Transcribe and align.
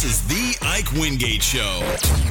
This 0.00 0.12
is 0.12 0.22
the 0.28 0.56
Ike 0.64 0.92
Wingate 0.92 1.42
Show. 1.42 1.80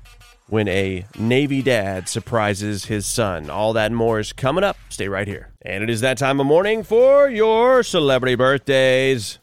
when 0.47 0.67
a 0.67 1.05
Navy 1.17 1.61
dad 1.61 2.07
surprises 2.07 2.85
his 2.85 3.05
son. 3.05 3.49
All 3.49 3.73
that 3.73 3.87
and 3.87 3.95
more 3.95 4.19
is 4.19 4.31
coming 4.33 4.63
up. 4.63 4.77
Stay 4.89 5.07
right 5.07 5.27
here. 5.27 5.51
And 5.63 5.83
it 5.83 5.89
is 5.89 6.01
that 6.01 6.17
time 6.17 6.39
of 6.39 6.45
morning 6.45 6.83
for 6.83 7.27
your 7.27 7.81
celebrity 7.83 8.35
birthdays. 8.35 9.39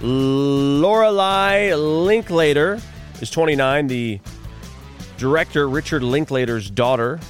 Lorelei 0.00 1.74
Linklater 1.74 2.80
is 3.20 3.30
29, 3.30 3.86
the 3.86 4.20
director 5.16 5.68
Richard 5.68 6.02
Linklater's 6.02 6.68
daughter. 6.68 7.20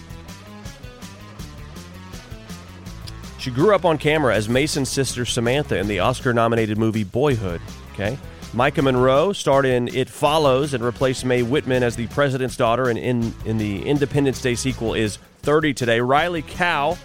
She 3.39 3.51
grew 3.51 3.75
up 3.75 3.85
on 3.85 3.99
camera 3.99 4.35
as 4.35 4.49
Mason's 4.49 4.89
sister 4.89 5.27
Samantha 5.27 5.77
in 5.77 5.89
the 5.89 5.99
Oscar 5.99 6.33
nominated 6.33 6.79
movie 6.79 7.05
Boyhood. 7.05 7.61
Okay. 7.93 8.17
Maika 8.53 8.83
Monroe 8.83 9.33
starred 9.33 9.65
in 9.65 9.89
It 9.89 10.11
Follows 10.11 10.75
and 10.75 10.85
replaced 10.85 11.25
Mae 11.25 11.43
Whitman 11.43 11.83
as 11.83 11.97
the 11.97 12.07
president's 12.09 12.57
daughter, 12.57 12.91
and 12.91 12.99
in, 12.99 13.35
in 13.47 13.57
the 13.57 13.83
Independence 13.87 14.43
Day 14.43 14.55
sequel 14.55 14.93
is 14.93 15.17
30 15.41 15.73
today. 15.73 16.01
Riley 16.01 16.43
Keough, 16.43 16.99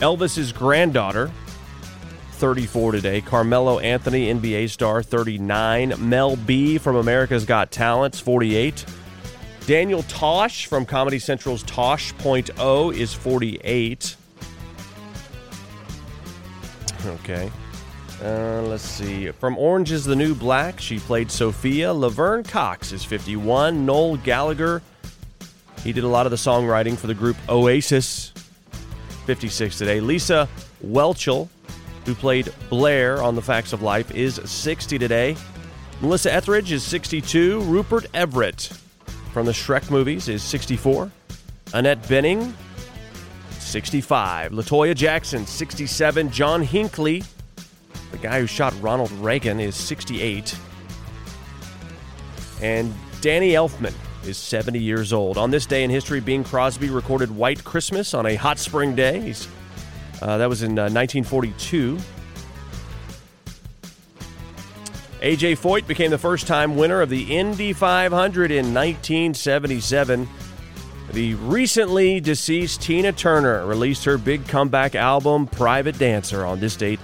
Elvis's 0.00 0.50
granddaughter, 0.50 1.30
34 2.32 2.92
today. 2.92 3.20
Carmelo 3.20 3.78
Anthony, 3.78 4.32
NBA 4.32 4.70
star, 4.70 5.04
39. 5.04 5.94
Mel 5.98 6.34
B 6.34 6.78
from 6.78 6.96
America's 6.96 7.44
Got 7.44 7.70
Talents, 7.70 8.18
48. 8.18 8.84
Daniel 9.66 10.02
Tosh 10.04 10.66
from 10.66 10.84
Comedy 10.84 11.20
Central's 11.20 11.62
Tosh.0 11.62 12.96
is 12.96 13.14
48. 13.14 14.16
Okay. 17.06 17.50
Uh, 18.22 18.62
let's 18.66 18.82
see. 18.82 19.30
From 19.30 19.56
Orange 19.56 19.92
is 19.92 20.04
the 20.04 20.14
New 20.14 20.34
Black, 20.34 20.78
she 20.78 20.98
played 20.98 21.30
Sophia. 21.30 21.92
Laverne 21.92 22.44
Cox 22.44 22.92
is 22.92 23.02
51. 23.02 23.86
Noel 23.86 24.18
Gallagher, 24.18 24.82
he 25.82 25.92
did 25.92 26.04
a 26.04 26.08
lot 26.08 26.26
of 26.26 26.30
the 26.30 26.36
songwriting 26.36 26.98
for 26.98 27.06
the 27.06 27.14
group 27.14 27.36
Oasis, 27.48 28.32
56 29.24 29.78
today. 29.78 30.00
Lisa 30.00 30.48
Whelchel, 30.84 31.48
who 32.04 32.14
played 32.14 32.52
Blair 32.68 33.22
on 33.22 33.34
The 33.36 33.42
Facts 33.42 33.72
of 33.72 33.80
Life, 33.80 34.14
is 34.14 34.34
60 34.44 34.98
today. 34.98 35.36
Melissa 36.02 36.32
Etheridge 36.32 36.72
is 36.72 36.82
62. 36.82 37.60
Rupert 37.62 38.06
Everett 38.12 38.70
from 39.32 39.46
the 39.46 39.52
Shrek 39.52 39.90
movies 39.90 40.28
is 40.28 40.42
64. 40.42 41.10
Annette 41.72 42.02
Bening, 42.02 42.52
65. 43.52 44.52
Latoya 44.52 44.94
Jackson, 44.94 45.46
67. 45.46 46.30
John 46.30 46.62
Hinckley, 46.62 47.22
the 48.10 48.18
guy 48.18 48.40
who 48.40 48.46
shot 48.46 48.74
Ronald 48.80 49.12
Reagan 49.12 49.60
is 49.60 49.76
68. 49.76 50.56
And 52.62 52.92
Danny 53.20 53.52
Elfman 53.52 53.94
is 54.24 54.36
70 54.36 54.78
years 54.78 55.12
old. 55.12 55.38
On 55.38 55.50
this 55.50 55.66
day 55.66 55.84
in 55.84 55.90
history, 55.90 56.20
Bing 56.20 56.44
Crosby 56.44 56.90
recorded 56.90 57.34
White 57.34 57.64
Christmas 57.64 58.14
on 58.14 58.26
a 58.26 58.34
hot 58.34 58.58
spring 58.58 58.94
day. 58.94 59.34
Uh, 60.20 60.38
that 60.38 60.48
was 60.48 60.62
in 60.62 60.78
uh, 60.78 60.90
1942. 60.90 61.98
AJ 65.20 65.58
Foyt 65.58 65.86
became 65.86 66.10
the 66.10 66.18
first 66.18 66.46
time 66.46 66.76
winner 66.76 67.02
of 67.02 67.10
the 67.10 67.36
Indy 67.36 67.72
500 67.72 68.50
in 68.50 68.72
1977. 68.74 70.28
The 71.12 71.34
recently 71.34 72.20
deceased 72.20 72.82
Tina 72.82 73.12
Turner 73.12 73.66
released 73.66 74.04
her 74.04 74.16
big 74.16 74.46
comeback 74.46 74.94
album, 74.94 75.46
Private 75.46 75.98
Dancer, 75.98 76.46
on 76.46 76.60
this 76.60 76.76
date 76.76 77.00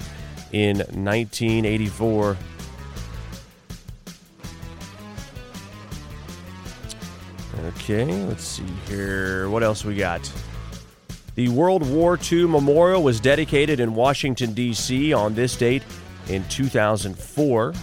in 0.52 0.78
1984. 0.78 2.36
Okay, 7.66 8.04
let's 8.24 8.44
see 8.44 8.64
here. 8.88 9.48
What 9.48 9.62
else 9.62 9.84
we 9.84 9.96
got? 9.96 10.30
The 11.34 11.48
World 11.48 11.88
War 11.88 12.18
II 12.30 12.46
Memorial 12.46 13.02
was 13.02 13.20
dedicated 13.20 13.80
in 13.80 13.94
Washington, 13.94 14.54
D.C. 14.54 15.12
on 15.12 15.34
this 15.34 15.56
date 15.56 15.82
in 16.28 16.46
2004. 16.48 17.74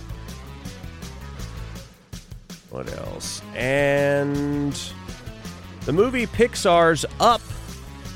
What 2.69 2.91
else? 2.97 3.41
And 3.53 4.73
the 5.85 5.93
movie 5.93 6.25
Pixar's 6.25 7.05
Up 7.19 7.41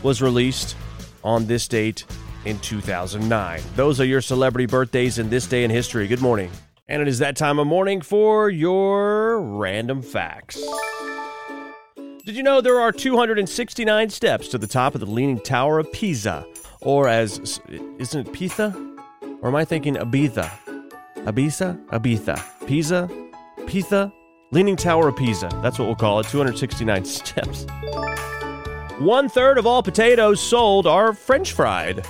was 0.01 0.21
released 0.21 0.75
on 1.23 1.45
this 1.45 1.67
date 1.67 2.05
in 2.47 2.57
2009. 2.59 3.61
Those 3.75 3.99
are 3.99 4.05
your 4.05 4.21
celebrity 4.21 4.65
birthdays 4.65 5.19
in 5.19 5.29
this 5.29 5.45
day 5.45 5.65
in 5.65 5.69
history. 5.69 6.07
Good 6.07 6.21
morning. 6.21 6.49
And 6.87 7.01
it 7.01 7.07
is 7.09 7.19
that 7.19 7.35
time 7.35 7.59
of 7.59 7.67
morning 7.67 7.99
for 7.99 8.49
your 8.49 9.41
random 9.41 10.01
facts. 10.01 10.57
Did 12.25 12.35
you 12.35 12.43
know 12.43 12.61
there 12.61 12.79
are 12.79 12.93
269 12.93 14.09
steps 14.09 14.47
to 14.49 14.57
the 14.57 14.67
top 14.67 14.95
of 14.95 15.01
the 15.01 15.05
Leaning 15.05 15.39
Tower 15.41 15.79
of 15.79 15.91
Pisa? 15.91 16.45
Or 16.81 17.09
as, 17.09 17.59
isn't 17.99 18.27
it 18.27 18.33
Pisa? 18.33 18.73
Or 19.41 19.49
am 19.49 19.55
I 19.55 19.65
thinking 19.65 19.95
Ibiza? 19.95 20.49
Ibiza? 21.17 21.85
Ibiza. 21.87 22.67
Pisa? 22.67 23.09
Pisa? 23.65 24.13
Leaning 24.51 24.77
Tower 24.77 25.09
of 25.09 25.17
Pisa. 25.17 25.49
That's 25.61 25.77
what 25.77 25.85
we'll 25.85 25.95
call 25.95 26.21
it. 26.21 26.27
269 26.27 27.03
steps. 27.05 27.65
One 28.99 29.27
third 29.27 29.57
of 29.57 29.67
all 29.67 29.83
potatoes 29.83 30.41
sold 30.41 30.87
are 30.87 31.13
French 31.13 31.51
fried. 31.51 32.05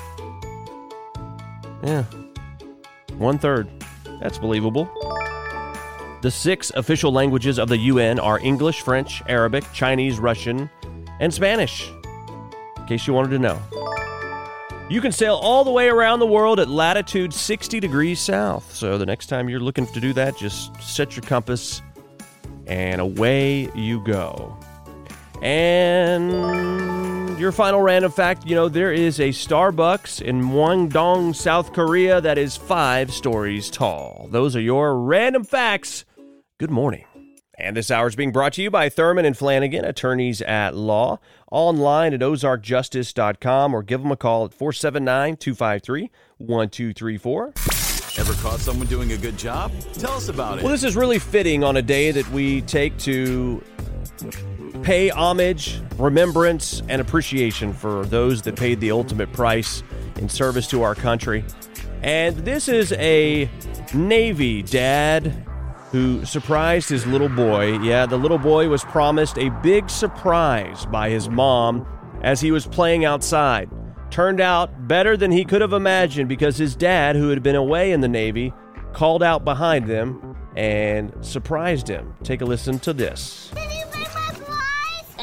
Yeah. 1.84 2.04
One 3.18 3.38
third. 3.38 3.68
That's 4.22 4.38
believable. 4.38 4.90
The 6.22 6.32
six 6.32 6.72
official 6.72 7.12
languages 7.12 7.60
of 7.60 7.70
the 7.70 7.78
UN 7.78 8.20
are 8.20 8.40
English, 8.40 8.82
French, 8.82 9.22
Arabic, 9.28 9.64
Chinese, 9.74 10.20
Russian, 10.20 10.70
and 11.20 11.34
Spanish. 11.34 11.90
In 12.78 12.86
case 12.88 13.06
you 13.06 13.14
wanted 13.14 13.30
to 13.30 13.40
know. 13.40 13.62
You 14.90 15.02
can 15.02 15.12
sail 15.12 15.36
all 15.36 15.64
the 15.66 15.72
way 15.72 15.90
around 15.90 16.20
the 16.20 16.26
world 16.26 16.60
at 16.60 16.70
latitude 16.70 17.34
60 17.34 17.80
degrees 17.80 18.20
south. 18.22 18.74
So 18.74 18.98
the 18.98 19.06
next 19.06 19.28
time 19.28 19.50
you're 19.50 19.60
looking 19.60 19.86
to 19.88 20.00
do 20.00 20.14
that, 20.14 20.38
just 20.38 20.82
set 20.82 21.16
your 21.16 21.24
compass 21.24 21.82
and 22.68 23.02
away 23.02 23.70
you 23.76 24.02
go. 24.04 24.58
And 25.42 26.32
your 27.40 27.52
final 27.52 27.82
random 27.82 28.12
fact 28.12 28.46
you 28.46 28.56
know, 28.56 28.68
there 28.68 28.92
is 28.92 29.20
a 29.20 29.30
Starbucks 29.30 30.22
in 30.22 30.42
Myeongdong, 30.42 31.36
South 31.36 31.74
Korea 31.74 32.20
that 32.22 32.38
is 32.38 32.58
five 32.58 33.12
stories 33.12 33.70
tall. 33.70 34.28
Those 34.32 34.56
are 34.56 34.62
your 34.62 34.98
random 35.00 35.44
facts. 35.44 36.06
Good 36.58 36.72
morning. 36.72 37.06
And 37.60 37.76
this 37.76 37.90
hour 37.90 38.08
is 38.08 38.16
being 38.16 38.32
brought 38.32 38.54
to 38.54 38.62
you 38.62 38.70
by 38.70 38.90
Thurman 38.90 39.26
and 39.26 39.36
Flanagan, 39.36 39.84
attorneys 39.84 40.42
at 40.44 40.76
law, 40.76 41.20
online 41.52 42.14
at 42.14 42.20
ozarkjustice.com 42.20 43.74
or 43.74 43.84
give 43.84 44.02
them 44.02 44.12
a 44.12 44.18
call 44.18 44.46
at 44.46 44.54
479 44.54 45.38
253 45.38 46.12
1234. 46.38 47.54
Ever 48.20 48.34
caught 48.42 48.60
someone 48.60 48.88
doing 48.88 49.12
a 49.12 49.18
good 49.18 49.38
job? 49.38 49.72
Tell 49.94 50.14
us 50.14 50.30
about 50.30 50.58
it. 50.58 50.64
Well, 50.64 50.72
this 50.72 50.84
is 50.84 50.96
really 50.96 51.20
fitting 51.20 51.64
on 51.64 51.78
a 51.78 51.82
day 51.82 52.12
that 52.12 52.28
we 52.32 52.62
take 52.62 52.98
to 53.00 53.64
pay 54.84 55.10
homage, 55.10 55.82
remembrance, 55.98 56.82
and 56.90 57.02
appreciation 57.02 57.74
for 57.74 58.06
those 58.06 58.42
that 58.44 58.56
paid 58.56 58.80
the 58.80 58.92
ultimate 58.92 59.32
price 59.34 59.84
in 60.18 60.30
service 60.30 60.68
to 60.68 60.84
our 60.84 60.96
country. 60.96 61.44
And 62.02 62.36
this 62.38 62.68
is 62.68 62.92
a 62.94 63.50
Navy 63.94 64.64
dad 64.64 65.46
who 65.92 66.26
surprised 66.26 66.90
his 66.90 67.06
little 67.08 67.30
boy. 67.30 67.80
Yeah, 67.80 68.06
the 68.06 68.18
little 68.18 68.38
boy 68.38 68.68
was 68.70 68.84
promised 68.84 69.38
a 69.38 69.50
big 69.62 69.90
surprise 69.90 70.86
by 70.86 71.10
his 71.10 71.30
mom 71.30 71.88
as 72.22 72.42
he 72.42 72.52
was 72.52 72.66
playing 72.66 73.06
outside. 73.06 73.70
Turned 74.10 74.42
out 74.42 74.88
better 74.88 75.18
than 75.18 75.32
he 75.32 75.46
could 75.46 75.62
have 75.62 75.74
imagined 75.74 76.30
because 76.30 76.58
his 76.58 76.76
dad, 76.76 77.16
who 77.16 77.30
had 77.30 77.44
been 77.44 77.56
away 77.56 77.92
in 77.92 78.02
the 78.02 78.08
Navy, 78.08 78.54
called 78.94 79.24
out 79.24 79.46
behind 79.46 79.88
them 79.88 80.36
and 80.56 81.14
surprised 81.22 81.88
him. 81.88 82.16
Take 82.24 82.42
a 82.42 82.46
listen 82.46 82.80
to 82.80 82.94
this. 82.94 83.52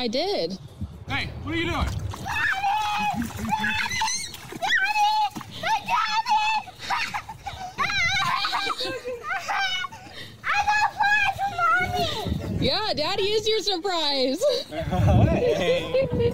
I 0.05 0.07
did. 0.07 0.59
Hey, 1.09 1.31
what 1.45 1.55
are 1.55 1.57
you 1.57 1.65
doing? 1.65 1.87
Daddy! 1.87 1.97
Daddy! 8.29 8.91
I 10.45 10.61
don't 10.69 10.93
like 11.01 12.51
mommy. 12.51 12.67
Yeah, 12.67 12.93
Daddy 12.95 13.23
is 13.23 13.49
your 13.49 13.61
surprise. 13.61 14.45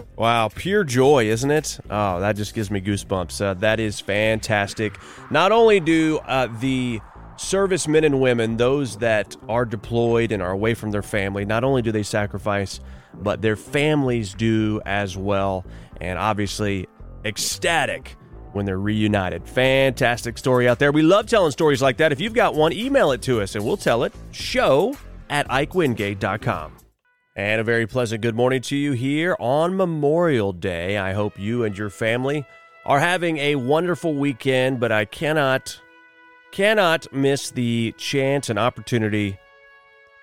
Wow, 0.16 0.48
pure 0.48 0.84
joy, 0.84 1.26
isn't 1.30 1.50
it? 1.50 1.78
Oh, 1.88 2.20
that 2.20 2.36
just 2.36 2.52
gives 2.54 2.70
me 2.70 2.80
goosebumps. 2.80 3.40
Uh, 3.40 3.54
that 3.54 3.80
is 3.80 4.00
fantastic. 4.00 4.98
Not 5.30 5.50
only 5.50 5.80
do 5.80 6.18
uh, 6.26 6.48
the 6.60 7.00
servicemen 7.38 8.04
and 8.04 8.20
women, 8.20 8.58
those 8.58 8.98
that 8.98 9.34
are 9.48 9.64
deployed 9.64 10.30
and 10.30 10.42
are 10.42 10.50
away 10.50 10.74
from 10.74 10.90
their 10.90 11.02
family, 11.02 11.46
not 11.46 11.64
only 11.64 11.80
do 11.80 11.90
they 11.90 12.02
sacrifice, 12.02 12.80
but 13.14 13.42
their 13.42 13.56
families 13.56 14.34
do 14.34 14.80
as 14.86 15.16
well. 15.16 15.64
And 16.00 16.18
obviously, 16.18 16.88
ecstatic 17.24 18.16
when 18.52 18.66
they're 18.66 18.78
reunited. 18.78 19.46
Fantastic 19.46 20.38
story 20.38 20.68
out 20.68 20.78
there. 20.78 20.92
We 20.92 21.02
love 21.02 21.26
telling 21.26 21.52
stories 21.52 21.82
like 21.82 21.98
that. 21.98 22.12
If 22.12 22.20
you've 22.20 22.34
got 22.34 22.54
one, 22.54 22.72
email 22.72 23.12
it 23.12 23.22
to 23.22 23.40
us 23.40 23.54
and 23.54 23.64
we'll 23.64 23.76
tell 23.76 24.04
it. 24.04 24.12
Show 24.32 24.96
at 25.28 25.48
IkeWingate.com. 25.48 26.76
And 27.36 27.60
a 27.60 27.64
very 27.64 27.86
pleasant 27.86 28.22
good 28.22 28.34
morning 28.34 28.60
to 28.62 28.76
you 28.76 28.92
here 28.92 29.36
on 29.38 29.76
Memorial 29.76 30.52
Day. 30.52 30.98
I 30.98 31.12
hope 31.12 31.38
you 31.38 31.64
and 31.64 31.78
your 31.78 31.90
family 31.90 32.44
are 32.84 32.98
having 32.98 33.38
a 33.38 33.54
wonderful 33.54 34.14
weekend, 34.14 34.80
but 34.80 34.90
I 34.90 35.04
cannot 35.04 35.80
cannot 36.50 37.12
miss 37.12 37.50
the 37.52 37.94
chance 37.96 38.50
and 38.50 38.58
opportunity 38.58 39.38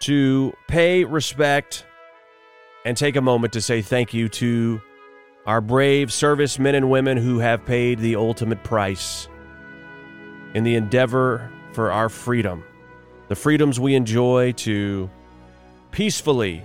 to 0.02 0.54
pay 0.68 1.06
respect 1.06 1.86
and 2.86 2.96
take 2.96 3.16
a 3.16 3.22
moment 3.22 3.54
to 3.54 3.62
say 3.62 3.82
thank 3.82 4.14
you 4.14 4.30
to 4.30 4.82
our 5.46 5.62
brave 5.62 6.12
servicemen 6.12 6.76
and 6.76 6.90
women 6.90 7.18
who 7.18 7.40
have 7.40 7.66
paid 7.66 8.00
the 8.00 8.16
ultimate 8.16 8.64
price 8.64 9.28
in 10.54 10.64
the 10.64 10.76
endeavor 10.76 11.50
for 11.74 11.92
our 11.92 12.10
freedom. 12.10 12.64
The 13.30 13.36
freedoms 13.36 13.80
we 13.80 13.96
enjoy 13.96 14.54
to 14.54 15.10
peacefully 15.92 16.64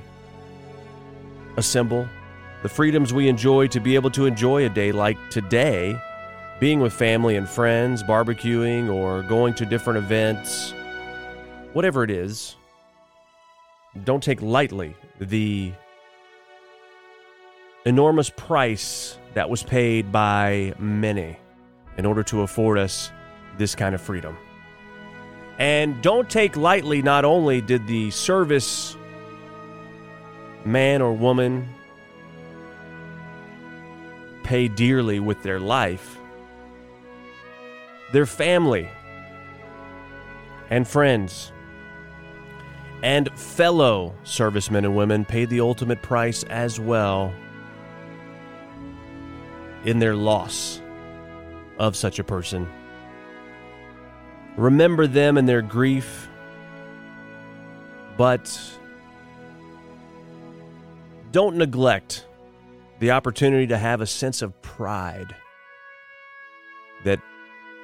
assemble, 1.56 2.09
the 2.62 2.69
freedoms 2.69 3.12
we 3.12 3.29
enjoy 3.29 3.67
to 3.69 3.81
be 3.81 3.94
able 3.94 4.11
to 4.11 4.26
enjoy 4.26 4.65
a 4.65 4.69
day 4.69 4.93
like 4.93 5.19
today, 5.31 6.00
being 6.61 6.81
with 6.81 6.93
family 6.93 7.37
and 7.37 7.49
friends, 7.49 8.03
barbecuing, 8.03 8.93
or 8.93 9.23
going 9.23 9.55
to 9.55 9.67
different 9.67 9.99
events, 9.99 10.73
whatever 11.73 12.05
it 12.05 12.11
is. 12.11 12.56
Don't 14.05 14.23
take 14.23 14.41
lightly 14.41 14.97
the 15.20 15.73
enormous 17.84 18.31
price 18.31 19.19
that 19.34 19.49
was 19.49 19.62
paid 19.62 20.12
by 20.12 20.75
many 20.79 21.37
in 21.96 22.06
order 22.06 22.23
to 22.23 22.43
afford 22.43 22.79
us 22.79 23.11
this 23.58 23.75
kind 23.75 23.94
of 23.94 24.00
freedom. 24.00 24.37
And 25.58 26.02
don't 26.02 26.29
take 26.29 26.56
lightly, 26.56 27.02
not 27.02 27.25
only 27.25 27.61
did 27.61 27.87
the 27.87 28.11
service 28.11 28.96
man 30.64 31.02
or 31.02 31.12
woman 31.12 31.69
pay 34.44 34.69
dearly 34.69 35.20
with 35.20 35.43
their 35.43 35.61
life, 35.61 36.19
their 38.12 38.26
family 38.26 38.88
and 40.70 40.87
friends 40.87 41.52
and 43.02 43.29
fellow 43.38 44.14
servicemen 44.23 44.84
and 44.84 44.94
women 44.96 45.25
paid 45.25 45.50
the 45.50 45.61
ultimate 45.61 46.00
price 46.02 46.44
as 46.44 46.79
well 46.79 47.32
in 49.84 49.99
their 49.99 50.14
loss 50.14 50.81
of 51.79 51.96
such 51.96 52.19
a 52.19 52.25
person. 52.25 52.69
Remember 54.56 55.06
them 55.06 55.38
and 55.38 55.49
their 55.49 55.62
grief, 55.62 56.29
but 58.17 58.61
don't 61.31 61.56
neglect 61.56 62.26
the 62.99 63.11
opportunity 63.11 63.67
to 63.67 63.79
have 63.79 64.00
a 64.00 64.06
sense 64.06 64.43
of 64.43 64.61
pride 64.62 65.34
that 67.05 67.20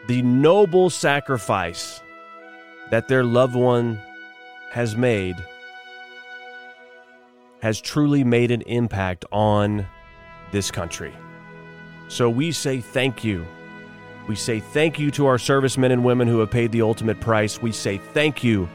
the 0.06 0.22
noble 0.22 0.90
sacrifice 0.90 2.00
that 2.90 3.08
their 3.08 3.24
loved 3.24 3.54
one 3.54 4.00
has 4.70 4.96
made 4.96 5.36
has 7.60 7.80
truly 7.80 8.22
made 8.22 8.50
an 8.50 8.62
impact 8.62 9.24
on 9.32 9.86
this 10.52 10.70
country. 10.70 11.12
So 12.08 12.30
we 12.30 12.52
say 12.52 12.80
thank 12.80 13.22
you. 13.22 13.46
We 14.26 14.34
say 14.34 14.60
thank 14.60 14.98
you 14.98 15.10
to 15.12 15.26
our 15.26 15.38
servicemen 15.38 15.92
and 15.92 16.04
women 16.04 16.26
who 16.26 16.40
have 16.40 16.50
paid 16.50 16.72
the 16.72 16.82
ultimate 16.82 17.20
price. 17.20 17.62
We 17.62 17.72
say 17.72 17.98
thank 17.98 18.42
you 18.42 18.68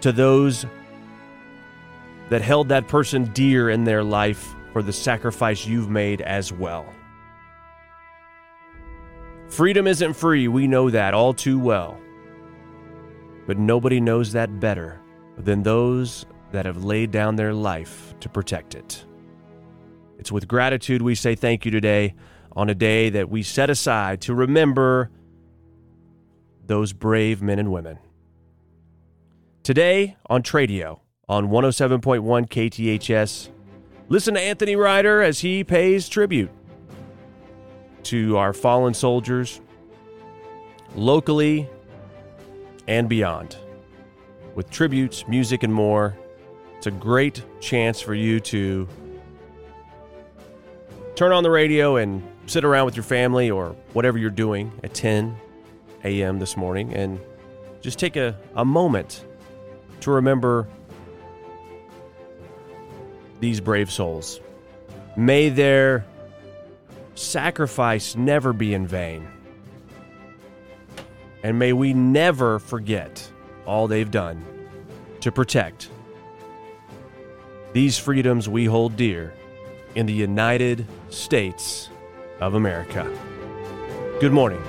to 0.00 0.12
those 0.12 0.66
that 2.30 2.42
held 2.42 2.68
that 2.70 2.88
person 2.88 3.24
dear 3.32 3.70
in 3.70 3.84
their 3.84 4.02
life 4.02 4.54
for 4.72 4.82
the 4.82 4.92
sacrifice 4.92 5.66
you've 5.66 5.90
made 5.90 6.22
as 6.22 6.52
well. 6.52 6.86
Freedom 9.48 9.86
isn't 9.86 10.14
free, 10.14 10.48
we 10.48 10.66
know 10.66 10.88
that 10.88 11.12
all 11.12 11.34
too 11.34 11.58
well. 11.58 11.98
But 13.46 13.58
nobody 13.58 14.00
knows 14.00 14.32
that 14.32 14.60
better 14.60 14.98
than 15.36 15.62
those 15.62 16.24
that 16.52 16.64
have 16.64 16.84
laid 16.84 17.10
down 17.10 17.36
their 17.36 17.52
life 17.52 18.14
to 18.20 18.30
protect 18.30 18.74
it. 18.74 19.04
It's 20.18 20.32
with 20.32 20.48
gratitude 20.48 21.02
we 21.02 21.14
say 21.14 21.34
thank 21.34 21.66
you 21.66 21.70
today 21.70 22.14
on 22.54 22.68
a 22.68 22.74
day 22.74 23.10
that 23.10 23.28
we 23.28 23.42
set 23.42 23.70
aside 23.70 24.20
to 24.22 24.34
remember 24.34 25.10
those 26.66 26.92
brave 26.92 27.42
men 27.42 27.58
and 27.58 27.72
women. 27.72 27.98
Today 29.62 30.16
on 30.26 30.42
Tradio 30.42 31.00
on 31.28 31.48
107.1 31.48 32.48
KTHS, 32.48 33.48
listen 34.08 34.34
to 34.34 34.40
Anthony 34.40 34.76
Ryder 34.76 35.22
as 35.22 35.40
he 35.40 35.64
pays 35.64 36.08
tribute 36.08 36.50
to 38.04 38.36
our 38.36 38.52
fallen 38.52 38.94
soldiers 38.94 39.60
locally 40.94 41.68
and 42.88 43.08
beyond. 43.08 43.56
With 44.54 44.70
tributes, 44.70 45.26
music, 45.28 45.62
and 45.62 45.72
more, 45.72 46.16
it's 46.76 46.86
a 46.86 46.90
great 46.90 47.42
chance 47.60 48.00
for 48.00 48.14
you 48.14 48.40
to 48.40 48.88
turn 51.14 51.32
on 51.32 51.42
the 51.42 51.50
radio 51.50 51.96
and 51.96 52.22
sit 52.52 52.64
around 52.64 52.84
with 52.84 52.94
your 52.94 53.02
family 53.02 53.50
or 53.50 53.74
whatever 53.94 54.18
you're 54.18 54.28
doing 54.28 54.70
at 54.84 54.92
10 54.92 55.34
a.m. 56.04 56.38
this 56.38 56.54
morning 56.54 56.92
and 56.92 57.18
just 57.80 57.98
take 57.98 58.14
a, 58.14 58.38
a 58.54 58.64
moment 58.64 59.24
to 60.00 60.10
remember 60.10 60.68
these 63.40 63.58
brave 63.58 63.90
souls. 63.90 64.38
May 65.16 65.48
their 65.48 66.04
sacrifice 67.14 68.16
never 68.16 68.52
be 68.52 68.74
in 68.74 68.86
vain. 68.86 69.26
And 71.42 71.58
may 71.58 71.72
we 71.72 71.94
never 71.94 72.58
forget 72.58 73.26
all 73.64 73.88
they've 73.88 74.10
done 74.10 74.44
to 75.20 75.32
protect 75.32 75.88
these 77.72 77.96
freedoms 77.96 78.46
we 78.46 78.66
hold 78.66 78.96
dear 78.96 79.32
in 79.94 80.04
the 80.04 80.12
United 80.12 80.86
States 81.08 81.88
of 82.42 82.54
America. 82.54 83.08
Good 84.20 84.32
morning. 84.32 84.60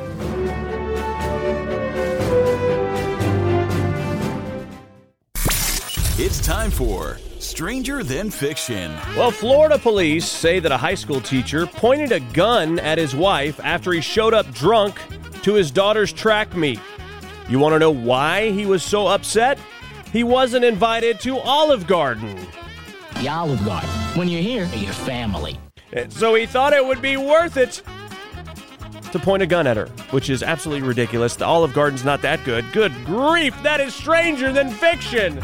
It's 6.19 6.39
time 6.45 6.69
for 6.69 7.17
Stranger 7.39 8.03
Than 8.03 8.29
Fiction. 8.29 8.95
Well, 9.17 9.31
Florida 9.31 9.79
police 9.79 10.25
say 10.25 10.59
that 10.59 10.71
a 10.71 10.77
high 10.77 10.93
school 10.93 11.19
teacher 11.19 11.65
pointed 11.65 12.11
a 12.11 12.19
gun 12.19 12.77
at 12.77 12.99
his 12.99 13.15
wife 13.15 13.59
after 13.63 13.91
he 13.91 14.01
showed 14.01 14.35
up 14.35 14.49
drunk 14.53 15.01
to 15.41 15.55
his 15.55 15.71
daughter's 15.71 16.13
track 16.13 16.55
meet. 16.55 16.79
You 17.49 17.57
want 17.57 17.73
to 17.73 17.79
know 17.79 17.91
why 17.91 18.51
he 18.51 18.67
was 18.67 18.83
so 18.83 19.07
upset? 19.07 19.57
He 20.11 20.23
wasn't 20.23 20.63
invited 20.63 21.19
to 21.21 21.39
Olive 21.39 21.87
Garden. 21.87 22.37
The 23.15 23.29
Olive 23.29 23.65
Garden. 23.65 23.89
When 24.15 24.27
you're 24.27 24.41
here, 24.41 24.65
you're 24.75 24.93
family. 24.93 25.57
So 26.09 26.33
he 26.35 26.45
thought 26.45 26.73
it 26.73 26.85
would 26.85 27.01
be 27.01 27.17
worth 27.17 27.57
it 27.57 27.81
to 29.11 29.19
point 29.19 29.43
a 29.43 29.45
gun 29.45 29.67
at 29.67 29.77
her, 29.77 29.85
which 30.09 30.29
is 30.29 30.41
absolutely 30.41 30.87
ridiculous. 30.87 31.35
The 31.35 31.45
Olive 31.45 31.73
Garden's 31.73 32.03
not 32.03 32.23
that 32.23 32.43
good. 32.43 32.65
Good 32.71 32.93
grief, 33.05 33.55
that 33.61 33.79
is 33.79 33.93
stranger 33.93 34.51
than 34.51 34.71
fiction. 34.71 35.39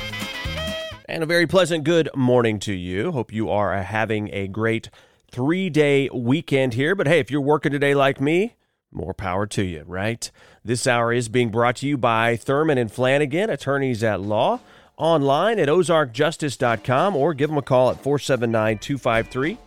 And 1.08 1.24
a 1.24 1.28
very 1.28 1.46
pleasant 1.46 1.84
good 1.84 2.10
morning 2.16 2.60
to 2.60 2.74
you. 2.74 3.12
Hope 3.12 3.32
you 3.32 3.50
are 3.50 3.82
having 3.82 4.30
a 4.34 4.48
great 4.48 4.90
three 5.32 5.70
day 5.70 6.10
weekend 6.12 6.74
here. 6.74 6.96
But 6.96 7.08
hey, 7.08 7.20
if 7.20 7.30
you're 7.30 7.42
working 7.42 7.72
today 7.72 7.94
like 7.94 8.20
me, 8.20 8.56
more 8.92 9.14
power 9.14 9.46
to 9.48 9.64
you, 9.64 9.84
right? 9.86 10.32
This 10.66 10.88
hour 10.88 11.14
is 11.14 11.30
being 11.30 11.50
brought 11.50 11.78
to 11.78 11.88
you 11.88 11.96
by 11.96 12.36
Thurman 12.36 12.80
and 12.80 12.92
Flanagan, 12.92 13.52
attorneys 13.52 14.04
at 14.04 14.20
law, 14.20 14.62
online 14.98 15.60
at 15.60 15.68
ozarkjustice.com 15.68 17.16
or 17.16 17.36
give 17.36 17.50
them 17.50 17.58
a 17.60 17.62
call 17.62 17.92
at 17.92 18.02
479 18.02 18.80
253 18.80 19.58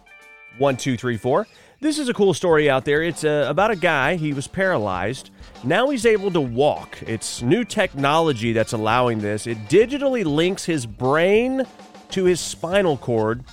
1234. 0.59 1.47
This 1.81 1.99
is 1.99 2.09
a 2.09 2.15
cool 2.15 2.33
story 2.33 2.71
out 2.71 2.85
there. 2.85 3.03
It's 3.03 3.25
uh, 3.25 3.47
about 3.49 3.73
a 3.73 3.77
guy, 3.77 4.15
he 4.15 4.33
was 4.33 4.47
paralyzed. 4.47 5.31
Now 5.65 5.91
he's 5.91 6.07
able 6.07 6.31
to 6.31 6.41
walk. 6.41 7.03
It's 7.03 7.43
new 7.43 7.65
technology 7.65 8.53
that's 8.53 8.73
allowing 8.73 9.19
this. 9.19 9.47
It 9.47 9.59
digitally 9.69 10.25
links 10.25 10.65
his 10.65 10.87
brain 10.87 11.65
to 12.11 12.25
his 12.25 12.41
spinal 12.41 12.97
cord 12.97 13.45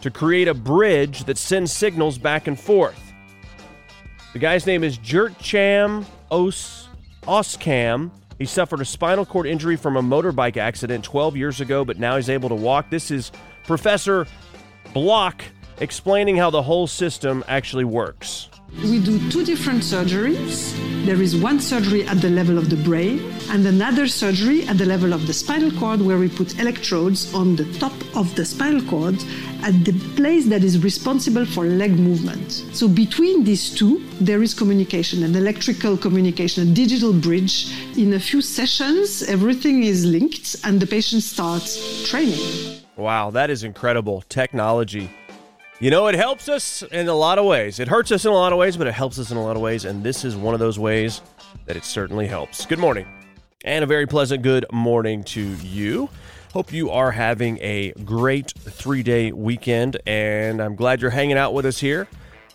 to 0.00 0.10
create 0.10 0.46
a 0.46 0.54
bridge 0.54 1.24
that 1.24 1.38
sends 1.38 1.72
signals 1.72 2.18
back 2.18 2.46
and 2.46 2.58
forth. 2.58 3.00
The 4.32 4.38
guy's 4.38 4.66
name 4.66 4.84
is 4.84 4.98
Gert-Jan 4.98 6.06
Os 6.30 6.88
Oskam. 7.22 8.10
He 8.38 8.44
suffered 8.44 8.80
a 8.80 8.84
spinal 8.84 9.24
cord 9.24 9.46
injury 9.46 9.76
from 9.76 9.96
a 9.96 10.02
motorbike 10.02 10.56
accident 10.56 11.04
12 11.04 11.36
years 11.36 11.60
ago, 11.60 11.84
but 11.84 11.98
now 11.98 12.16
he's 12.16 12.28
able 12.28 12.50
to 12.50 12.54
walk. 12.54 12.90
This 12.90 13.10
is 13.10 13.32
Professor 13.64 14.26
Bloch 14.92 15.42
explaining 15.78 16.36
how 16.36 16.50
the 16.50 16.62
whole 16.62 16.86
system 16.86 17.44
actually 17.48 17.84
works. 17.84 18.48
We 18.82 19.00
do 19.00 19.18
two 19.30 19.44
different 19.44 19.82
surgeries. 19.82 20.74
There 21.06 21.22
is 21.22 21.36
one 21.36 21.60
surgery 21.60 22.06
at 22.06 22.20
the 22.20 22.28
level 22.28 22.58
of 22.58 22.68
the 22.68 22.76
brain 22.76 23.32
and 23.48 23.64
another 23.66 24.06
surgery 24.06 24.66
at 24.66 24.76
the 24.76 24.84
level 24.84 25.12
of 25.12 25.26
the 25.26 25.32
spinal 25.32 25.70
cord 25.78 26.00
where 26.02 26.18
we 26.18 26.28
put 26.28 26.58
electrodes 26.58 27.32
on 27.32 27.56
the 27.56 27.64
top 27.78 27.94
of 28.14 28.34
the 28.34 28.44
spinal 28.44 28.82
cord 28.82 29.14
at 29.62 29.84
the 29.84 29.92
place 30.16 30.46
that 30.46 30.64
is 30.64 30.82
responsible 30.82 31.46
for 31.46 31.64
leg 31.64 31.92
movement. 31.92 32.52
So 32.72 32.88
between 32.88 33.44
these 33.44 33.70
two, 33.74 34.04
there 34.20 34.42
is 34.42 34.52
communication, 34.52 35.22
an 35.22 35.34
electrical 35.36 35.96
communication, 35.96 36.68
a 36.68 36.74
digital 36.74 37.12
bridge. 37.12 37.72
In 37.96 38.14
a 38.14 38.20
few 38.20 38.42
sessions, 38.42 39.22
everything 39.22 39.84
is 39.84 40.04
linked 40.04 40.56
and 40.64 40.80
the 40.80 40.86
patient 40.86 41.22
starts 41.22 42.10
training. 42.10 42.80
Wow, 42.96 43.30
that 43.30 43.48
is 43.48 43.62
incredible 43.62 44.22
technology. 44.28 45.10
You 45.78 45.90
know, 45.90 46.06
it 46.06 46.14
helps 46.14 46.48
us 46.48 46.82
in 46.84 47.06
a 47.06 47.14
lot 47.14 47.38
of 47.38 47.44
ways. 47.44 47.80
It 47.80 47.88
hurts 47.88 48.10
us 48.10 48.24
in 48.24 48.30
a 48.30 48.34
lot 48.34 48.50
of 48.50 48.58
ways, 48.58 48.78
but 48.78 48.86
it 48.86 48.94
helps 48.94 49.18
us 49.18 49.30
in 49.30 49.36
a 49.36 49.42
lot 49.42 49.56
of 49.56 49.62
ways. 49.62 49.84
And 49.84 50.02
this 50.02 50.24
is 50.24 50.34
one 50.34 50.54
of 50.54 50.60
those 50.60 50.78
ways 50.78 51.20
that 51.66 51.76
it 51.76 51.84
certainly 51.84 52.26
helps. 52.26 52.64
Good 52.64 52.78
morning. 52.78 53.06
And 53.62 53.84
a 53.84 53.86
very 53.86 54.06
pleasant 54.06 54.42
good 54.42 54.64
morning 54.72 55.22
to 55.24 55.42
you. 55.42 56.08
Hope 56.54 56.72
you 56.72 56.88
are 56.90 57.10
having 57.10 57.58
a 57.60 57.92
great 58.06 58.54
three 58.56 59.02
day 59.02 59.32
weekend. 59.32 59.98
And 60.06 60.62
I'm 60.62 60.76
glad 60.76 61.02
you're 61.02 61.10
hanging 61.10 61.36
out 61.36 61.52
with 61.52 61.66
us 61.66 61.78
here. 61.78 62.08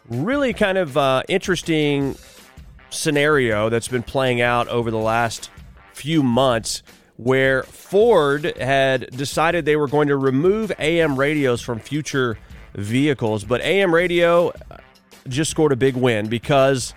Really 0.10 0.52
kind 0.52 0.80
of 0.80 0.98
uh, 0.98 1.22
interesting 1.30 2.16
scenario 2.90 3.70
that's 3.70 3.88
been 3.88 4.02
playing 4.02 4.42
out 4.42 4.68
over 4.68 4.90
the 4.90 4.98
last 4.98 5.52
few 5.94 6.24
months 6.24 6.82
where 7.18 7.62
Ford 7.64 8.58
had 8.58 9.16
decided 9.16 9.66
they 9.66 9.76
were 9.76 9.88
going 9.88 10.08
to 10.08 10.18
remove 10.18 10.72
AM 10.80 11.20
radios 11.20 11.62
from 11.62 11.78
future 11.78 12.40
vehicles. 12.74 13.44
But 13.44 13.62
AM 13.62 13.94
radio 13.94 14.50
uh, 14.50 14.78
just 15.28 15.52
scored 15.52 15.72
a 15.72 15.76
big 15.76 15.96
win 15.96 16.28
because 16.28 16.94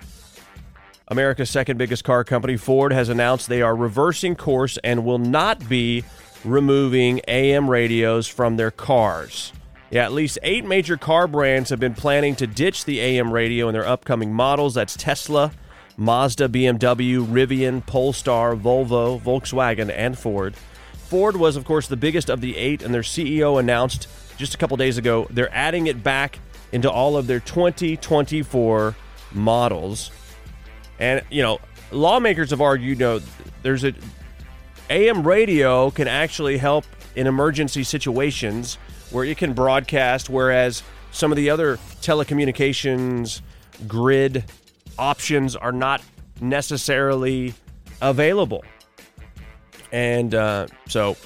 America's 1.09 1.51
second 1.51 1.77
biggest 1.77 2.05
car 2.05 2.25
company, 2.25 2.57
Ford, 2.57 2.93
has 2.93 3.09
announced 3.09 3.49
they 3.49 3.63
are 3.63 3.77
reversing 3.77 4.37
course 4.37 4.79
and 4.83 5.05
will 5.05 5.19
not 5.19 5.69
be 5.69 6.05
removing 6.45 7.21
AM 7.29 7.69
radios 7.69 8.27
from 8.27 8.57
their 8.57 8.71
cars. 8.71 9.53
Yeah, 9.91 10.05
at 10.05 10.13
least 10.13 10.39
eight 10.43 10.65
major 10.65 10.97
car 10.97 11.29
brands 11.29 11.71
have 11.71 11.79
been 11.79 11.95
planning 11.95 12.35
to 12.37 12.47
ditch 12.47 12.85
the 12.85 13.01
AM 13.01 13.33
radio 13.33 13.69
in 13.69 13.75
their 13.75 13.87
upcoming 13.87 14.33
models. 14.33 14.75
That's 14.75 14.97
Tesla, 14.97 15.53
Mazda, 15.97 16.49
BMW, 16.49 17.25
Rivian, 17.25 17.85
Polestar, 17.87 18.57
Volvo, 18.57 19.21
Volkswagen, 19.21 19.93
and 19.95 20.19
Ford. 20.19 20.57
Ford 20.95 21.37
was, 21.37 21.57
of 21.57 21.65
course, 21.65 21.87
the 21.87 21.97
biggest 21.97 22.29
of 22.29 22.41
the 22.41 22.57
eight, 22.57 22.83
and 22.83 22.93
their 22.93 23.03
CEO 23.03 23.61
announced 23.61 24.09
just 24.37 24.55
a 24.55 24.59
couple 24.59 24.77
days 24.77 24.99
ago 24.99 25.27
they're 25.31 25.53
adding 25.55 25.87
it 25.87 26.03
back 26.03 26.39
into 26.73 26.91
all 26.91 27.17
of 27.17 27.27
their 27.27 27.41
2024 27.41 28.97
models. 29.33 30.11
And, 30.99 31.23
you 31.31 31.43
know, 31.43 31.61
lawmakers 31.93 32.51
have 32.51 32.61
argued, 32.61 32.99
you 32.99 33.05
know, 33.05 33.21
there's 33.63 33.85
a 33.85 33.95
AM 34.91 35.27
radio 35.27 35.91
can 35.91 36.09
actually 36.09 36.59
help 36.59 36.85
in 37.17 37.27
emergency 37.27 37.85
situations 37.85 38.75
where 39.11 39.25
it 39.25 39.39
can 39.39 39.53
broadcast, 39.53 40.29
whereas 40.29 40.83
some 41.11 41.31
of 41.31 41.37
the 41.37 41.49
other 41.49 41.77
telecommunications 42.03 43.41
grid 43.87 44.45
options 44.99 45.57
are 45.57 45.73
not 45.73 46.03
necessarily 46.41 47.55
available. 48.03 48.65
And 49.93 50.35
uh, 50.35 50.67
so, 50.89 51.17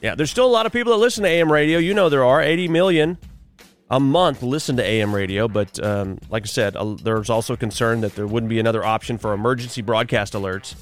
yeah, 0.00 0.14
there's 0.14 0.30
still 0.30 0.46
a 0.46 0.50
lot 0.50 0.66
of 0.66 0.72
people 0.72 0.92
that 0.92 0.98
listen 0.98 1.24
to 1.24 1.28
AM 1.28 1.52
radio. 1.52 1.78
You 1.78 1.94
know, 1.94 2.08
there 2.08 2.24
are 2.24 2.40
80 2.40 2.68
million 2.68 3.18
a 3.90 3.98
month 3.98 4.42
listen 4.42 4.76
to 4.76 4.84
AM 4.84 5.14
radio, 5.14 5.48
but 5.48 5.82
um, 5.84 6.18
like 6.30 6.44
I 6.44 6.46
said, 6.46 6.76
uh, 6.76 6.94
there's 6.94 7.28
also 7.28 7.56
concern 7.56 8.00
that 8.02 8.14
there 8.14 8.26
wouldn't 8.26 8.48
be 8.48 8.60
another 8.60 8.84
option 8.84 9.18
for 9.18 9.32
emergency 9.32 9.82
broadcast 9.82 10.32
alerts. 10.34 10.74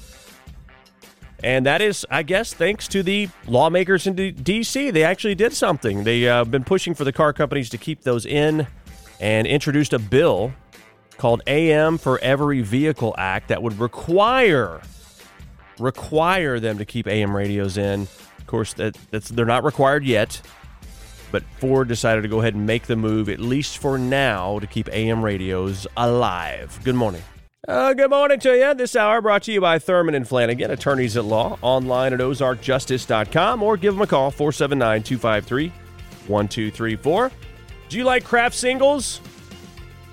And 1.43 1.65
that 1.65 1.81
is, 1.81 2.05
I 2.09 2.23
guess, 2.23 2.53
thanks 2.53 2.87
to 2.89 3.01
the 3.01 3.29
lawmakers 3.47 4.05
in 4.05 4.13
D- 4.13 4.31
D.C. 4.31 4.91
They 4.91 5.03
actually 5.03 5.35
did 5.35 5.53
something. 5.53 6.03
They 6.03 6.21
have 6.23 6.47
uh, 6.47 6.51
been 6.51 6.63
pushing 6.63 6.93
for 6.93 7.03
the 7.03 7.13
car 7.13 7.33
companies 7.33 7.69
to 7.69 7.77
keep 7.77 8.01
those 8.03 8.25
in 8.25 8.67
and 9.19 9.47
introduced 9.47 9.93
a 9.93 9.99
bill 9.99 10.53
called 11.17 11.41
AM 11.47 11.97
for 11.97 12.19
Every 12.19 12.61
Vehicle 12.61 13.15
Act 13.17 13.47
that 13.49 13.63
would 13.63 13.79
require 13.79 14.81
require 15.79 16.59
them 16.59 16.77
to 16.77 16.85
keep 16.85 17.07
AM 17.07 17.33
radios 17.35 17.77
in. 17.77 18.07
Course, 18.49 18.73
that, 18.73 18.97
that's 19.11 19.29
they're 19.29 19.45
not 19.45 19.63
required 19.63 20.03
yet, 20.03 20.41
but 21.31 21.43
Ford 21.59 21.87
decided 21.87 22.23
to 22.23 22.27
go 22.27 22.39
ahead 22.39 22.55
and 22.55 22.65
make 22.65 22.87
the 22.87 22.95
move, 22.95 23.29
at 23.29 23.39
least 23.39 23.77
for 23.77 23.99
now, 23.99 24.57
to 24.57 24.65
keep 24.65 24.89
AM 24.91 25.23
radios 25.23 25.85
alive. 25.95 26.79
Good 26.83 26.95
morning. 26.95 27.21
Uh, 27.67 27.93
good 27.93 28.09
morning 28.09 28.39
to 28.39 28.57
you. 28.57 28.73
This 28.73 28.95
hour 28.95 29.21
brought 29.21 29.43
to 29.43 29.51
you 29.51 29.61
by 29.61 29.77
Thurman 29.77 30.15
and 30.15 30.27
Flanagan, 30.27 30.71
attorneys 30.71 31.15
at 31.15 31.25
law, 31.25 31.59
online 31.61 32.11
at 32.11 32.21
ozarkjustice.com, 32.21 33.61
or 33.61 33.77
give 33.77 33.93
them 33.93 34.01
a 34.01 34.07
call, 34.07 34.31
479 34.31 35.03
253 35.03 35.69
1234. 36.25 37.31
Do 37.89 37.97
you 37.99 38.03
like 38.03 38.23
Kraft 38.23 38.55
singles? 38.55 39.21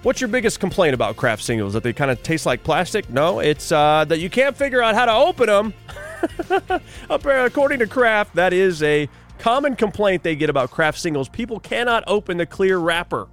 What's 0.02 0.20
your 0.20 0.28
biggest 0.28 0.60
complaint 0.60 0.92
about 0.92 1.16
Kraft 1.16 1.42
singles? 1.42 1.72
That 1.72 1.82
they 1.82 1.94
kind 1.94 2.10
of 2.10 2.22
taste 2.22 2.44
like 2.44 2.62
plastic? 2.62 3.08
No, 3.08 3.38
it's 3.40 3.72
uh, 3.72 4.04
that 4.04 4.18
you 4.18 4.28
can't 4.28 4.54
figure 4.54 4.82
out 4.82 4.94
how 4.94 5.06
to 5.06 5.14
open 5.14 5.46
them. 5.46 5.72
According 7.10 7.78
to 7.80 7.86
Kraft, 7.86 8.34
that 8.34 8.52
is 8.52 8.82
a 8.82 9.08
common 9.38 9.76
complaint 9.76 10.22
they 10.22 10.36
get 10.36 10.50
about 10.50 10.70
Kraft 10.70 10.98
singles. 10.98 11.28
People 11.28 11.60
cannot 11.60 12.04
open 12.06 12.36
the 12.36 12.46
clear 12.46 12.78
wrapper. 12.78 13.28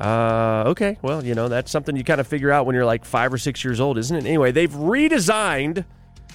Uh, 0.00 0.64
okay, 0.66 0.98
well, 1.02 1.24
you 1.24 1.34
know, 1.34 1.48
that's 1.48 1.70
something 1.70 1.96
you 1.96 2.02
kind 2.02 2.20
of 2.20 2.26
figure 2.26 2.50
out 2.50 2.66
when 2.66 2.74
you're 2.74 2.84
like 2.84 3.04
five 3.04 3.32
or 3.32 3.38
six 3.38 3.62
years 3.62 3.78
old, 3.80 3.98
isn't 3.98 4.16
it? 4.16 4.24
Anyway, 4.26 4.50
they've 4.50 4.72
redesigned 4.72 5.84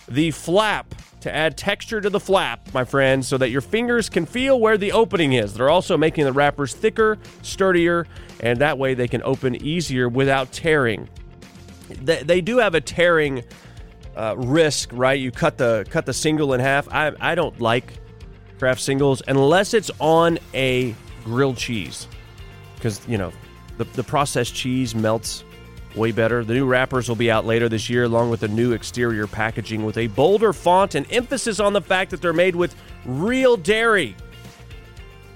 the 0.08 0.32
flap 0.32 0.96
to 1.22 1.36
add 1.36 1.58
texture 1.58 2.00
to 2.00 2.10
the 2.10 2.20
flap, 2.20 2.74
my 2.74 2.86
friends, 2.86 3.28
so 3.28 3.38
that 3.38 3.50
your 3.50 3.62
fingers 3.62 4.10
can 4.10 4.26
feel 4.26 4.60
where 4.60 4.78
the 4.78 4.92
opening 4.92 5.34
is. 5.34 5.54
They're 5.56 5.70
also 5.70 5.98
making 5.98 6.26
the 6.26 6.32
wrappers 6.32 6.74
thicker, 6.74 7.18
sturdier, 7.42 8.08
and 8.40 8.60
that 8.60 8.78
way 8.78 8.94
they 8.94 9.08
can 9.08 9.22
open 9.24 9.56
easier 9.56 10.08
without 10.08 10.52
tearing. 10.52 11.10
They, 11.90 12.24
they 12.24 12.42
do 12.42 12.60
have 12.60 12.76
a 12.76 12.82
tearing 12.82 13.44
uh, 14.18 14.36
risk, 14.38 14.90
right? 14.92 15.20
You 15.20 15.32
cut 15.32 15.58
the 15.58 15.86
cut 15.90 16.06
the 16.06 16.14
single 16.14 16.54
in 16.54 16.60
half. 16.60 16.88
I 16.92 17.14
I 17.20 17.36
don't 17.36 17.60
like 17.62 17.94
Kraft 18.60 18.82
singles 18.82 19.22
unless 19.28 19.74
it's 19.74 19.92
on 20.00 20.40
a 20.54 20.96
grilled 21.24 21.58
cheese. 21.58 22.08
because 22.76 23.08
you 23.08 23.18
know 23.18 23.32
the 23.78 23.84
the 23.84 24.04
processed 24.04 24.56
cheese 24.56 24.96
melts 24.96 25.44
way 25.96 26.12
better. 26.12 26.44
The 26.44 26.54
new 26.54 26.66
wrappers 26.66 27.10
will 27.10 27.16
be 27.16 27.30
out 27.32 27.46
later 27.46 27.70
this 27.70 27.90
year, 27.90 28.04
along 28.04 28.30
with 28.30 28.42
the 28.42 28.48
new 28.48 28.74
exterior 28.74 29.28
packaging 29.28 29.86
with 29.86 29.98
a 29.98 30.08
bolder 30.08 30.54
font 30.54 30.96
and 30.96 31.06
emphasis 31.12 31.60
on 31.60 31.74
the 31.74 31.82
fact 31.82 32.12
that 32.12 32.22
they're 32.22 32.34
made 32.34 32.56
with 32.56 32.76
real 33.06 33.58
dairy. 33.58 34.16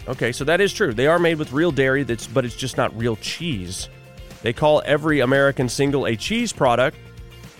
Okay, 0.07 0.31
so 0.31 0.43
that 0.43 0.59
is 0.59 0.73
true. 0.73 0.93
They 0.93 1.07
are 1.07 1.19
made 1.19 1.37
with 1.37 1.51
real 1.53 1.71
dairy, 1.71 2.03
that's, 2.03 2.27
but 2.27 2.43
it's 2.43 2.55
just 2.55 2.75
not 2.75 2.95
real 2.97 3.15
cheese. 3.17 3.87
They 4.41 4.53
call 4.53 4.81
every 4.85 5.19
American 5.19 5.69
single 5.69 6.07
a 6.07 6.15
cheese 6.15 6.51
product 6.51 6.97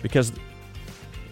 because 0.01 0.31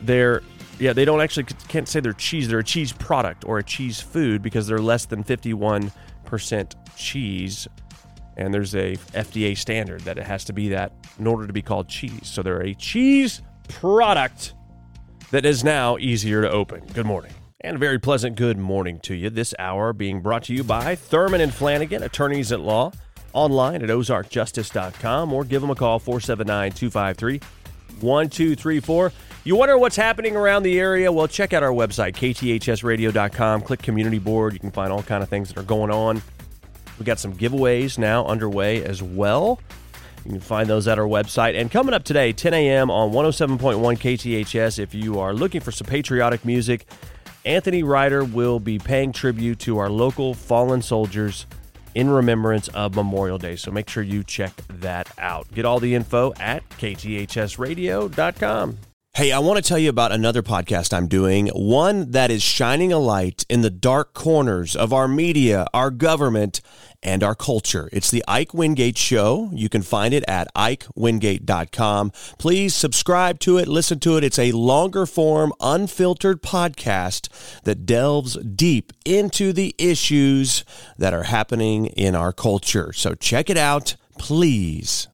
they're 0.03 0.41
yeah 0.79 0.93
they 0.93 1.05
don't 1.05 1.21
actually 1.21 1.45
can't 1.67 1.87
say 1.87 1.99
they're 1.99 2.13
cheese. 2.13 2.47
They're 2.47 2.59
a 2.59 2.63
cheese 2.63 2.91
product 2.91 3.45
or 3.45 3.57
a 3.57 3.63
cheese 3.63 3.99
food 3.99 4.41
because 4.41 4.67
they're 4.67 4.79
less 4.79 5.05
than 5.05 5.23
fifty 5.23 5.53
one 5.53 5.91
percent 6.25 6.75
cheese 6.95 7.67
and 8.39 8.53
there's 8.53 8.73
a 8.73 8.95
FDA 9.13 9.57
standard 9.57 10.01
that 10.01 10.17
it 10.17 10.23
has 10.23 10.45
to 10.45 10.53
be 10.53 10.69
that 10.69 10.93
in 11.19 11.27
order 11.27 11.45
to 11.45 11.51
be 11.51 11.61
called 11.61 11.89
cheese. 11.89 12.21
So 12.23 12.41
they're 12.41 12.63
a 12.63 12.73
cheese 12.73 13.41
product 13.67 14.53
that 15.31 15.45
is 15.45 15.63
now 15.63 15.97
easier 15.97 16.41
to 16.41 16.49
open. 16.49 16.85
Good 16.93 17.05
morning. 17.05 17.31
And 17.61 17.75
a 17.75 17.79
very 17.79 17.99
pleasant 17.99 18.37
good 18.37 18.57
morning 18.57 18.99
to 19.01 19.13
you. 19.13 19.29
This 19.29 19.53
hour 19.59 19.91
being 19.91 20.21
brought 20.21 20.43
to 20.43 20.53
you 20.53 20.63
by 20.63 20.95
Thurman 20.95 21.41
and 21.41 21.53
Flanagan, 21.53 22.03
attorneys 22.03 22.53
at 22.53 22.61
law, 22.61 22.93
online 23.33 23.83
at 23.83 23.89
ozarkjustice.com 23.89 25.33
or 25.33 25.43
give 25.43 25.61
them 25.61 25.69
a 25.69 25.75
call 25.75 25.99
479 25.99 26.71
253 26.71 27.41
1234. 28.01 29.11
You 29.43 29.55
wonder 29.55 29.77
what's 29.77 29.95
happening 29.95 30.35
around 30.35 30.63
the 30.63 30.79
area? 30.79 31.11
Well, 31.11 31.27
check 31.27 31.53
out 31.53 31.63
our 31.63 31.71
website, 31.71 32.13
kthsradio.com. 32.15 33.61
Click 33.61 33.81
community 33.81 34.19
board. 34.19 34.53
You 34.53 34.59
can 34.59 34.71
find 34.71 34.91
all 34.91 35.03
kind 35.03 35.23
of 35.23 35.29
things 35.29 35.49
that 35.49 35.57
are 35.57 35.63
going 35.63 35.91
on. 35.91 36.21
We 36.99 37.05
got 37.05 37.19
some 37.19 37.33
giveaways 37.33 37.97
now 37.97 38.25
underway 38.25 38.83
as 38.83 39.01
well. 39.01 39.59
You 40.25 40.31
can 40.31 40.41
find 40.41 40.69
those 40.69 40.87
at 40.87 40.99
our 40.99 41.05
website. 41.05 41.59
And 41.59 41.71
coming 41.71 41.93
up 41.93 42.03
today, 42.03 42.33
10 42.33 42.53
a.m. 42.53 42.91
on 42.91 43.11
107.1 43.11 43.57
KTHS, 43.97 44.77
if 44.77 44.93
you 44.93 45.19
are 45.19 45.33
looking 45.33 45.61
for 45.61 45.71
some 45.71 45.87
patriotic 45.87 46.43
music, 46.43 46.85
Anthony 47.45 47.83
Ryder 47.83 48.25
will 48.25 48.59
be 48.59 48.77
paying 48.77 49.13
tribute 49.13 49.59
to 49.59 49.77
our 49.77 49.89
local 49.89 50.33
fallen 50.33 50.81
soldiers 50.81 51.45
in 51.95 52.09
remembrance 52.09 52.67
of 52.69 52.95
Memorial 52.95 53.37
Day. 53.37 53.55
So 53.55 53.71
make 53.71 53.89
sure 53.89 54.03
you 54.03 54.23
check 54.23 54.53
that 54.69 55.11
out. 55.17 55.51
Get 55.53 55.65
all 55.65 55.79
the 55.79 55.95
info 55.95 56.33
at 56.39 56.67
kthsradio.com. 56.69 58.77
Hey, 59.15 59.31
I 59.31 59.39
want 59.39 59.57
to 59.57 59.67
tell 59.67 59.79
you 59.79 59.89
about 59.89 60.11
another 60.11 60.43
podcast 60.43 60.93
I'm 60.93 61.07
doing, 61.07 61.47
one 61.47 62.11
that 62.11 62.31
is 62.31 62.43
shining 62.43 62.93
a 62.93 62.99
light 62.99 63.45
in 63.49 63.61
the 63.61 63.69
dark 63.69 64.13
corners 64.13 64.75
of 64.75 64.93
our 64.93 65.07
media, 65.07 65.67
our 65.73 65.91
government, 65.91 66.61
and 67.01 67.23
our 67.23 67.35
culture. 67.35 67.89
It's 67.91 68.11
the 68.11 68.23
Ike 68.27 68.53
Wingate 68.53 68.97
Show. 68.97 69.49
You 69.53 69.69
can 69.69 69.81
find 69.81 70.13
it 70.13 70.23
at 70.27 70.53
ikewingate.com. 70.55 72.11
Please 72.37 72.75
subscribe 72.75 73.39
to 73.39 73.57
it, 73.57 73.67
listen 73.67 73.99
to 74.01 74.17
it. 74.17 74.23
It's 74.23 74.39
a 74.39 74.51
longer 74.51 75.05
form, 75.05 75.53
unfiltered 75.59 76.41
podcast 76.41 77.29
that 77.63 77.85
delves 77.85 78.35
deep 78.43 78.93
into 79.05 79.53
the 79.53 79.75
issues 79.77 80.65
that 80.97 81.13
are 81.13 81.23
happening 81.23 81.87
in 81.87 82.15
our 82.15 82.33
culture. 82.33 82.91
So 82.93 83.15
check 83.15 83.49
it 83.49 83.57
out, 83.57 83.95
please. 84.17 85.07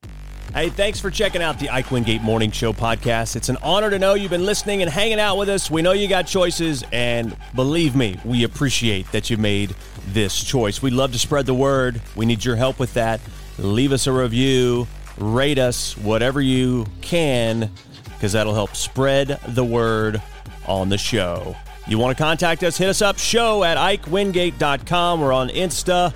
Hey, 0.53 0.69
thanks 0.69 1.01
for 1.01 1.11
checking 1.11 1.41
out 1.41 1.59
the 1.59 1.69
Ike 1.69 1.91
Wingate 1.91 2.21
Morning 2.21 2.49
Show 2.49 2.71
podcast. 2.71 3.35
It's 3.35 3.49
an 3.49 3.57
honor 3.61 3.89
to 3.89 3.99
know 3.99 4.13
you've 4.13 4.31
been 4.31 4.45
listening 4.45 4.81
and 4.81 4.89
hanging 4.89 5.19
out 5.19 5.37
with 5.37 5.49
us. 5.49 5.69
We 5.69 5.81
know 5.81 5.91
you 5.91 6.07
got 6.07 6.27
choices, 6.27 6.81
and 6.93 7.35
believe 7.55 7.93
me, 7.93 8.17
we 8.23 8.45
appreciate 8.45 9.11
that 9.11 9.29
you 9.29 9.35
made 9.35 9.75
this 10.07 10.43
choice. 10.43 10.81
We'd 10.81 10.93
love 10.93 11.11
to 11.13 11.19
spread 11.19 11.45
the 11.45 11.53
word. 11.53 12.01
We 12.15 12.25
need 12.25 12.43
your 12.43 12.55
help 12.55 12.79
with 12.79 12.93
that. 12.93 13.19
Leave 13.57 13.91
us 13.91 14.07
a 14.07 14.11
review, 14.11 14.87
rate 15.17 15.59
us, 15.59 15.97
whatever 15.97 16.41
you 16.41 16.85
can, 17.01 17.69
because 18.05 18.33
that'll 18.33 18.53
help 18.53 18.75
spread 18.75 19.39
the 19.47 19.63
word 19.63 20.21
on 20.67 20.89
the 20.89 20.97
show. 20.97 21.55
You 21.87 21.99
want 21.99 22.17
to 22.17 22.23
contact 22.23 22.63
us? 22.63 22.77
Hit 22.77 22.89
us 22.89 23.01
up, 23.01 23.19
show 23.19 23.63
at 23.63 23.77
ikewingate.com. 23.77 25.21
We're 25.21 25.33
on 25.33 25.49
Insta. 25.49 26.13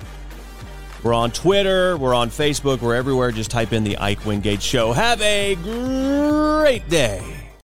We're 1.02 1.14
on 1.14 1.30
Twitter. 1.30 1.96
We're 1.96 2.14
on 2.14 2.28
Facebook. 2.28 2.80
We're 2.82 2.94
everywhere. 2.94 3.30
Just 3.30 3.50
type 3.50 3.72
in 3.72 3.84
the 3.84 3.96
Ike 3.96 4.26
Wingate 4.26 4.60
Show. 4.60 4.92
Have 4.92 5.22
a 5.22 5.54
great 5.54 6.88
day. 6.90 7.29